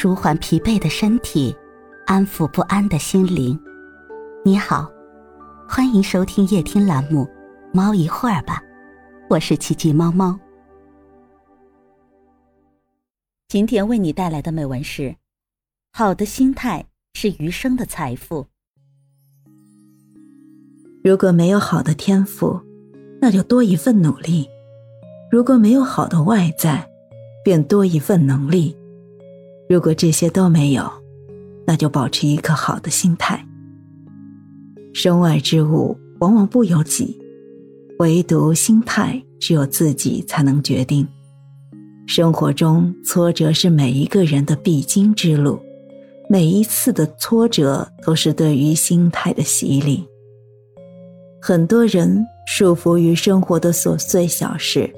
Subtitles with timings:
[0.00, 1.52] 舒缓疲惫的身体，
[2.06, 3.58] 安抚不安的心灵。
[4.44, 4.88] 你好，
[5.68, 7.24] 欢迎收听夜听栏目
[7.74, 8.62] 《猫一会儿吧》，
[9.28, 10.38] 我是奇迹猫猫。
[13.48, 15.16] 今天为你带来的美文是：
[15.92, 18.46] 好的心态是余生的财富。
[21.02, 22.60] 如果没有好的天赋，
[23.20, 24.46] 那就多一份努力；
[25.28, 26.88] 如果没有好的外在，
[27.42, 28.77] 便多一份能力。
[29.68, 30.90] 如果这些都没有，
[31.66, 33.44] 那就保持一颗好的心态。
[34.94, 37.18] 身外之物往往不由己，
[37.98, 41.06] 唯独心态只有自己才能决定。
[42.06, 45.60] 生活中挫折是每一个人的必经之路，
[46.30, 50.08] 每一次的挫折都是对于心态的洗礼。
[51.40, 54.90] 很多人束缚于生活的琐碎小事，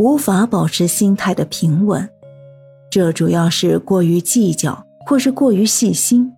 [0.00, 2.06] 无法保持心态的平稳。
[2.90, 6.32] 这主要是过于计较，或是过于细心。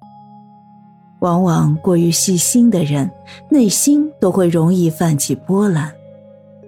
[1.20, 3.10] 往往过于细心的人，
[3.50, 5.92] 内心都会容易泛起波澜。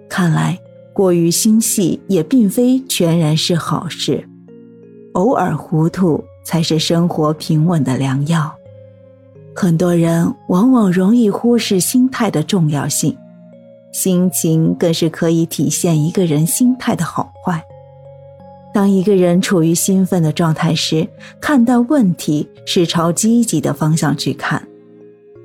[0.07, 0.57] 看来，
[0.93, 4.23] 过于心细也并非全然是好事。
[5.13, 8.53] 偶尔糊涂，才是生活平稳的良药。
[9.55, 13.17] 很多人往往容易忽视心态的重要性，
[13.91, 17.63] 心情更是可以体现一个人心态的好坏。
[18.73, 21.07] 当一个人处于兴奋的状态时，
[21.39, 24.59] 看待问题是朝积极的方向去看；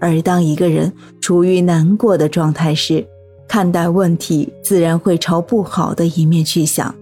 [0.01, 0.91] 而当一个人
[1.21, 3.06] 处于难过的状态时，
[3.47, 6.95] 看待问题自然会朝不好的一面去想。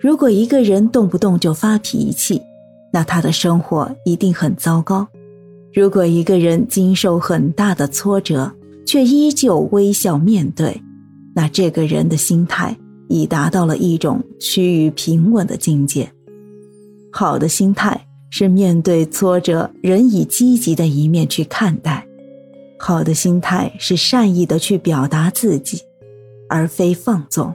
[0.00, 2.42] 如果一个人动不动就发脾气，
[2.92, 5.06] 那他的生活一定很糟糕；
[5.72, 8.50] 如果一个人经受很大的挫折，
[8.84, 10.82] 却依旧微笑面对，
[11.36, 12.76] 那这个人的心态。
[13.10, 16.08] 已达到了一种趋于平稳的境界。
[17.12, 22.04] 好的心态是面对挫折，仍以积极的一面去看待；
[22.78, 25.80] 好的心态是善意的去表达自己，
[26.48, 27.52] 而非放纵。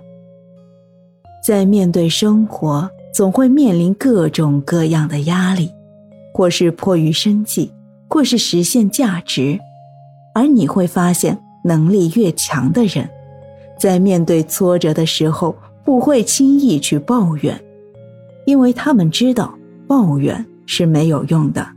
[1.47, 5.71] 在面对生活，总会面临各种各样的压力，
[6.33, 7.71] 或是迫于生计，
[8.09, 9.57] 或是实现价值，
[10.33, 13.09] 而你会发现，能力越强的人。
[13.77, 17.63] 在面对挫折的时候，不会轻易去抱怨，
[18.45, 21.67] 因为他们知道抱怨是没有用的。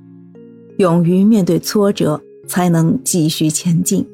[0.79, 4.07] 勇于面对挫折，才能继续前进。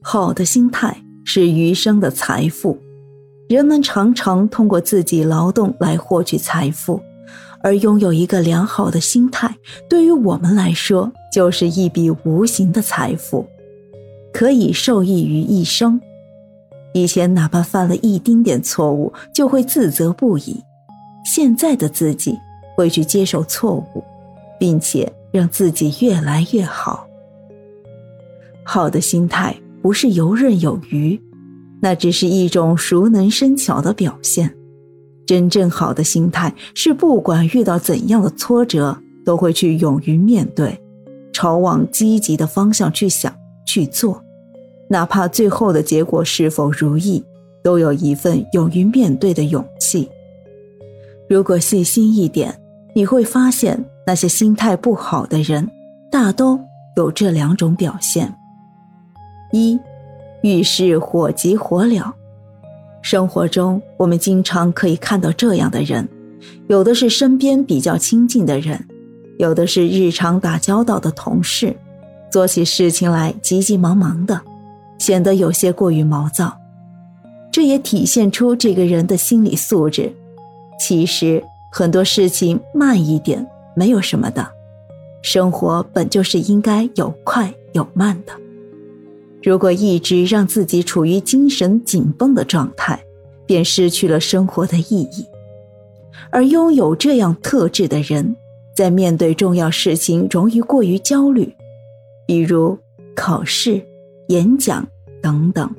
[0.00, 2.78] 好的心态是余生的财富。
[3.48, 7.00] 人们常常通过自己劳动来获取财富，
[7.62, 9.56] 而拥有一个良好的心态，
[9.88, 13.46] 对于我们来说就是一笔无形的财富，
[14.32, 16.00] 可以受益于一生。
[16.98, 20.62] 以前哪怕犯了一丁点错误，就会自责不已；
[21.24, 22.36] 现在的自己
[22.76, 24.02] 会去接受错误，
[24.58, 27.06] 并且让自己越来越好。
[28.64, 31.20] 好的心态不是游刃有余，
[31.80, 34.52] 那只是一种熟能生巧的表现。
[35.24, 40.80] 真正好的心态是不管遇到怎样的挫折，都会去勇于面对，
[41.32, 43.32] 朝往积极的方向去想
[43.66, 44.22] 去做。
[44.88, 47.22] 哪怕最后的结果是否如意，
[47.62, 50.08] 都有一份勇于面对的勇气。
[51.28, 52.58] 如果细心一点，
[52.94, 55.70] 你会发现那些心态不好的人，
[56.10, 56.58] 大都
[56.96, 58.34] 有这两种表现：
[59.52, 59.78] 一，
[60.42, 62.12] 遇事火急火燎。
[63.02, 66.08] 生活中，我们经常可以看到这样的人，
[66.66, 68.86] 有的是身边比较亲近的人，
[69.38, 71.76] 有的是日常打交道的同事，
[72.32, 74.40] 做起事情来急急忙忙的。
[74.98, 76.56] 显得有些过于毛躁，
[77.50, 80.12] 这也体现出这个人的心理素质。
[80.78, 81.42] 其实
[81.72, 83.44] 很多事情慢一点
[83.74, 84.46] 没有什么的，
[85.22, 88.32] 生活本就是应该有快有慢的。
[89.42, 93.00] 如果一直让自己处于精神紧绷的状态，
[93.46, 95.24] 便失去了生活的意义。
[96.30, 98.36] 而拥有这样特质的人，
[98.74, 101.54] 在面对重要事情容易过于焦虑，
[102.26, 102.76] 比如
[103.14, 103.80] 考试。
[104.28, 104.86] 演讲
[105.22, 105.70] 等等，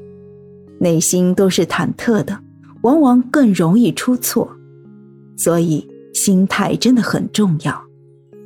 [0.79, 2.37] 内心都是忐忑的，
[2.81, 4.49] 往往更容易出错，
[5.37, 7.81] 所以心态真的很重要。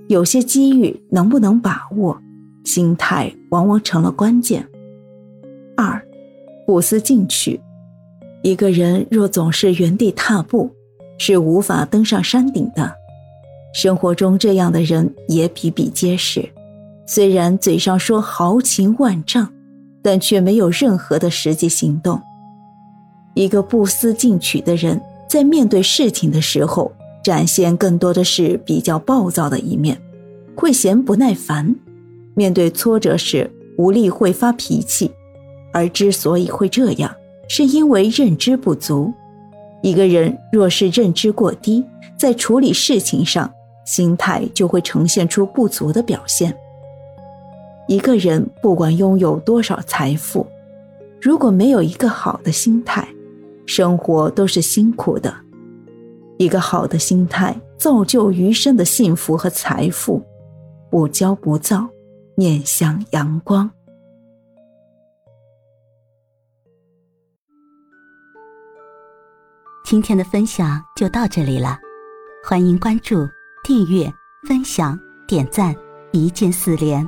[0.08, 2.20] 有些机遇能不能把握，
[2.66, 4.68] 心态往往成了关键。
[5.78, 6.06] 二，
[6.68, 7.60] 不思进取。
[8.44, 10.70] 一个人若总是原地踏步，
[11.18, 12.94] 是无法登上山顶的。
[13.74, 16.48] 生活中这样的人也比比皆是，
[17.08, 19.53] 虽然嘴上说豪情万丈。
[20.04, 22.22] 但却没有任何的实际行动。
[23.34, 26.92] 一个不思进取的人，在面对事情的时候，
[27.24, 29.98] 展现更多的是比较暴躁的一面，
[30.56, 31.76] 会嫌不耐烦，
[32.36, 35.10] 面对挫折时无力会发脾气，
[35.72, 37.16] 而之所以会这样，
[37.48, 39.12] 是因为认知不足。
[39.82, 41.84] 一个人若是认知过低，
[42.16, 43.52] 在处理事情上，
[43.86, 46.56] 心态就会呈现出不足的表现。
[47.88, 50.48] 一个人不管拥有多少财富，
[51.22, 53.08] 如果没有一个好的心态，
[53.66, 55.34] 生活都是辛苦的。
[56.38, 60.22] 一个好的心态，造就余生的幸福和财富。
[60.90, 61.88] 不骄不躁，
[62.36, 63.70] 面向阳光。
[69.86, 71.78] 今天的分享就到这里了，
[72.48, 73.28] 欢迎关注、
[73.64, 74.12] 订阅、
[74.48, 75.76] 分享、点赞，
[76.12, 77.08] 一键四连，